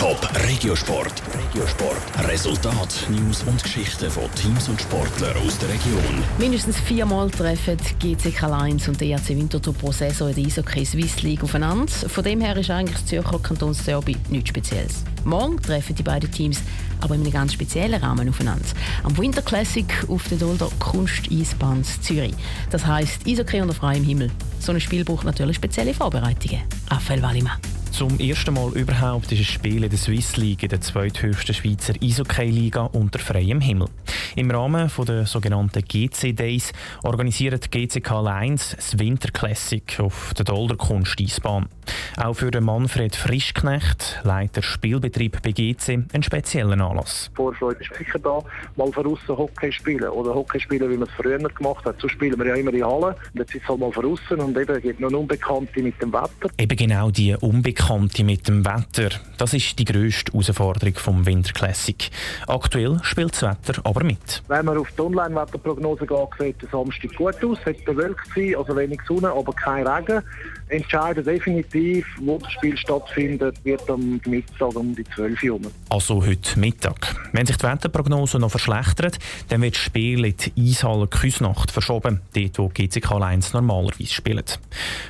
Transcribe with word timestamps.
Top 0.00 0.26
Regiosport. 0.48 1.22
Regiosport. 1.34 2.26
Resultat, 2.26 3.06
News 3.10 3.42
und 3.42 3.62
Geschichten 3.62 4.10
von 4.10 4.34
Teams 4.34 4.66
und 4.70 4.80
Sportlern 4.80 5.36
aus 5.46 5.58
der 5.58 5.68
Region. 5.68 6.24
Mindestens 6.38 6.80
viermal 6.80 7.30
treffen 7.30 7.76
GCK 7.98 8.40
Lions 8.46 8.88
und 8.88 8.98
der 8.98 9.08
ERC 9.08 9.28
Winterthur 9.28 9.74
pro 9.74 9.92
Saison 9.92 10.30
in 10.30 10.36
der 10.36 10.46
Eishockey 10.46 10.86
Swiss 10.86 11.20
League 11.20 11.44
aufeinander. 11.44 11.92
Von 11.92 12.24
dem 12.24 12.40
her 12.40 12.56
ist 12.56 12.70
eigentlich 12.70 12.96
das 12.96 13.04
Zürcher 13.04 13.38
Kantonsderby 13.40 14.16
nichts 14.30 14.48
Spezielles. 14.48 15.04
Morgen 15.24 15.60
treffen 15.60 15.94
die 15.94 16.02
beiden 16.02 16.30
Teams 16.30 16.62
aber 17.02 17.16
in 17.16 17.20
einem 17.20 17.32
ganz 17.32 17.52
speziellen 17.52 18.02
Rahmen 18.02 18.26
aufeinander. 18.26 18.64
Am 19.02 19.18
Winter 19.18 19.42
Classic 19.42 19.86
auf 20.08 20.26
der 20.28 20.38
Dolder 20.38 20.70
Kunst-Eisbahn 20.78 21.84
Zürich. 21.84 22.32
Das 22.70 22.86
heisst 22.86 23.26
Eishockey 23.28 23.60
unter 23.60 23.74
freiem 23.74 24.04
Himmel. 24.04 24.30
So 24.60 24.72
ein 24.72 24.80
Spiel 24.80 25.04
braucht 25.04 25.26
natürlich 25.26 25.56
spezielle 25.56 25.92
Vorbereitungen. 25.92 26.62
Raphael 26.88 27.20
Wallimann. 27.20 27.58
Zum 27.90 28.18
ersten 28.18 28.54
Mal 28.54 28.72
überhaupt 28.72 29.30
ist 29.32 29.40
ein 29.40 29.44
Spiel 29.44 29.84
in 29.84 29.90
der 29.90 29.98
Swiss 29.98 30.36
League, 30.36 30.66
der 30.68 30.80
zweithöchsten 30.80 31.54
Schweizer 31.54 31.92
Eishockey-Liga, 32.00 32.84
unter 32.92 33.18
freiem 33.18 33.60
Himmel. 33.60 33.88
Im 34.36 34.50
Rahmen 34.50 34.90
der 35.06 35.26
sogenannten 35.26 35.82
GC 35.82 36.34
Days 36.34 36.72
organisiert 37.02 37.70
GCK 37.70 38.22
Lines 38.22 38.74
das 38.76 38.98
Winter 38.98 39.30
Classic 39.30 40.00
auf 40.00 40.32
der 40.34 40.44
Dolder 40.44 40.76
Kunst-Eisbahn. 40.76 41.68
Auch 42.16 42.34
für 42.34 42.50
den 42.50 42.64
Manfred 42.64 43.16
Frischknecht, 43.16 44.20
Leiter 44.24 44.62
Spielbetrieb 44.62 45.42
bei 45.42 45.52
GC, 45.52 46.04
ein 46.12 46.22
spezieller 46.22 46.80
Anlass. 46.80 47.30
Vorfreude 47.34 47.80
ist 47.80 47.94
sicher 47.96 48.18
da, 48.18 48.40
mal 48.76 48.92
von 48.92 49.06
außen 49.06 49.36
Hockey 49.36 49.72
spielen 49.72 50.08
oder 50.08 50.34
Hockey 50.34 50.60
spielen, 50.60 50.90
wie 50.90 50.96
man 50.96 51.08
es 51.08 51.14
früher 51.14 51.38
gemacht 51.38 51.84
hat. 51.84 52.00
So 52.00 52.08
spielen 52.08 52.38
wir 52.38 52.46
ja 52.46 52.54
immer 52.54 52.72
in 52.72 52.84
Halle. 52.84 53.16
Und 53.32 53.40
jetzt 53.40 53.54
ist 53.54 53.62
es 53.62 53.68
halt 53.68 53.80
mal 53.80 53.92
von 53.92 54.04
außen 54.04 54.38
und 54.38 54.56
eben 54.56 54.80
gibt 54.80 55.00
noch 55.00 55.10
Unbekannte 55.10 55.82
mit 55.82 56.00
dem 56.00 56.12
Wetter. 56.12 56.50
Eben 56.58 56.76
genau 56.76 57.10
die 57.10 57.34
Unbekannte 57.34 58.24
mit 58.24 58.48
dem 58.48 58.64
Wetter. 58.64 59.10
Das 59.38 59.54
ist 59.54 59.78
die 59.78 59.84
grösste 59.84 60.32
Herausforderung 60.32 60.94
vom 60.94 61.26
Winter 61.26 61.52
Classic. 61.52 62.10
Aktuell 62.46 62.98
spielt 63.02 63.32
das 63.32 63.42
Wetter 63.42 63.80
aber 63.84 64.04
mit. 64.04 64.42
Wenn 64.48 64.64
man 64.64 64.78
auf 64.78 64.88
die 64.92 65.00
Online-Wetterprognose 65.00 66.06
geht, 66.06 66.28
sieht 66.38 66.62
der 66.62 66.68
Samstag 66.70 67.14
gut 67.16 67.44
aus. 67.44 67.58
Es 67.60 67.66
wird 67.66 67.84
bewölkt 67.84 68.26
sein, 68.34 68.54
also 68.56 68.76
wenig 68.76 69.00
Sonne, 69.06 69.30
aber 69.30 69.52
kein 69.52 69.86
Regen. 69.86 70.22
Entscheiden 70.68 71.24
definitiv, 71.24 71.89
wo 72.20 72.38
das 72.38 72.52
Spiel 72.52 72.76
stattfindet, 72.76 73.64
wird 73.64 73.88
am 73.90 74.20
Mittag 74.26 74.74
um 74.74 74.94
die 74.94 75.04
12 75.04 75.42
Uhr. 75.44 75.60
Also 75.88 76.24
heute 76.24 76.58
Mittag. 76.58 77.14
Wenn 77.32 77.46
sich 77.46 77.56
die 77.56 77.64
Wetterprognose 77.64 78.38
noch 78.38 78.50
verschlechtert, 78.50 79.18
dann 79.48 79.62
wird 79.62 79.74
das 79.74 79.82
Spiel 79.82 80.24
in 80.24 80.34
die 80.36 80.70
Eishalle 80.70 81.06
Küsnacht 81.06 81.70
verschoben, 81.70 82.20
dort 82.34 82.58
wo 82.58 82.68
GCK 82.68 83.12
1 83.22 83.52
normalerweise 83.52 84.12
spielt. 84.12 84.60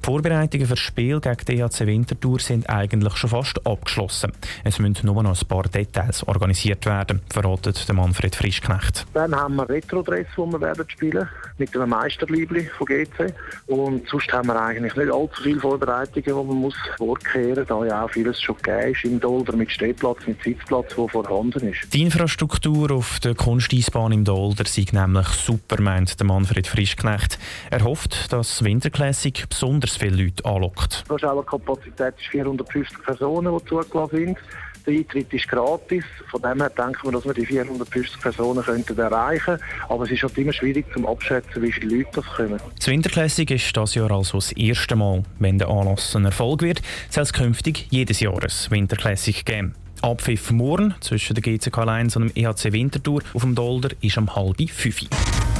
Die 0.00 0.04
Vorbereitungen 0.04 0.66
für 0.66 0.74
das 0.74 0.80
Spiel 0.80 1.20
gegen 1.20 1.44
die 1.48 1.58
EHC 1.58 1.86
Winterthur 1.86 2.40
sind 2.40 2.68
eigentlich 2.68 3.16
schon 3.16 3.30
fast 3.30 3.66
abgeschlossen. 3.66 4.32
Es 4.64 4.78
müssen 4.78 5.06
nur 5.06 5.22
noch 5.22 5.40
ein 5.40 5.48
paar 5.48 5.64
Details 5.64 6.26
organisiert 6.26 6.86
werden, 6.86 7.22
verratet 7.30 7.86
Manfred 7.92 8.36
Frischknecht. 8.36 9.06
Dann 9.14 9.34
haben 9.34 9.56
wir 9.56 9.68
Retro-Dress, 9.68 10.26
die 10.36 10.52
wir 10.52 10.60
werden 10.60 10.84
spielen, 10.88 11.28
mit 11.58 11.74
einem 11.74 11.90
Meisterliebli 11.90 12.68
von 12.76 12.86
GC. 12.86 13.32
Und 13.66 14.08
sonst 14.08 14.32
haben 14.32 14.48
wir 14.48 14.60
eigentlich 14.60 14.94
nicht 14.94 15.10
allzu 15.10 15.42
viele 15.42 15.60
Vorbereitungen, 15.60 16.24
die 16.24 16.32
man 16.32 16.60
muss 16.66 16.74
vorkehren 16.96 17.64
da 17.66 17.84
ja 17.84 18.04
auch 18.04 18.10
vieles 18.10 18.40
schon 18.40 18.56
gegeben 18.56 18.92
ist 18.92 19.04
im 19.04 19.20
Dolder 19.20 19.56
mit 19.56 19.70
Stehplatz, 19.70 20.18
mit 20.26 20.42
Sitzplatz, 20.42 20.94
der 20.96 21.08
vorhanden 21.08 21.68
ist. 21.68 21.92
Die 21.94 22.02
Infrastruktur 22.02 22.90
auf 22.90 23.20
der 23.20 23.34
Kunsteisbahn 23.34 24.12
im 24.12 24.24
Dolder 24.24 24.64
sei 24.66 24.86
nämlich 24.90 25.28
super, 25.28 25.80
meint 25.80 26.18
der 26.18 26.26
Manfred 26.26 26.66
Frischknecht. 26.66 27.38
Er 27.70 27.84
hofft, 27.84 28.32
dass 28.32 28.48
das 28.48 28.64
Winterklassik 28.64 29.48
besonders 29.48 29.96
viele 29.96 30.24
Leute 30.24 30.44
anlockt. 30.44 31.04
Die 31.08 31.16
Kapazität 31.16 32.14
ist 32.18 32.26
450 32.30 33.02
Personen, 33.02 33.56
die 33.56 33.64
zugelassen 33.68 34.16
sind. 34.16 34.38
Der 34.86 34.94
Eintritt 34.94 35.32
ist 35.32 35.48
gratis. 35.48 36.04
Von 36.30 36.42
dem 36.42 36.60
her 36.60 36.70
denken 36.70 36.98
wir, 37.02 37.12
dass 37.12 37.24
wir 37.24 37.34
die 37.34 37.46
450 37.46 38.20
Personen 38.20 38.62
könnten 38.62 38.98
erreichen 38.98 39.44
könnten. 39.44 39.62
Aber 39.88 40.04
es 40.04 40.10
ist 40.10 40.22
halt 40.22 40.38
immer 40.38 40.52
schwierig 40.52 40.86
zu 40.92 41.06
abschätzen, 41.08 41.62
wie 41.62 41.72
viele 41.72 41.96
Leute 41.96 42.10
das 42.14 42.26
kommen. 42.26 42.60
Das 42.76 42.86
Winterklassik 42.86 43.50
ist 43.50 43.76
das 43.76 43.94
Jahr 43.94 44.10
also 44.10 44.38
das 44.38 44.52
erste 44.52 44.96
Mal. 44.96 45.24
Wenn 45.38 45.58
der 45.58 45.68
Anlass 45.68 46.14
ein 46.14 46.24
Erfolg 46.24 46.62
wird, 46.62 46.82
soll 47.10 47.24
es 47.24 47.32
künftig 47.32 47.86
jedes 47.90 48.20
Jahr 48.20 48.40
ein 48.40 48.70
Winterklassik 48.70 49.44
geben. 49.44 49.74
Abpfiff 50.02 50.50
morgen 50.50 50.94
zwischen 51.00 51.34
der 51.34 51.42
GCK 51.42 51.78
1 51.78 52.16
und 52.16 52.28
dem 52.28 52.44
EHC 52.44 52.72
Winterthur 52.72 53.22
auf 53.34 53.42
dem 53.42 53.54
Dolder 53.54 53.90
ist 54.02 54.18
um 54.18 54.34
halb 54.34 54.70
fünf. 54.70 55.00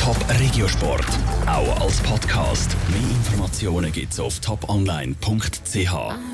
Top 0.00 0.16
Regiosport, 0.40 1.06
auch 1.46 1.80
als 1.80 2.00
Podcast. 2.00 2.74
Mehr 2.88 3.10
Informationen 3.10 3.92
gibt's 3.92 4.18
auf 4.18 4.40
toponline.ch. 4.40 6.32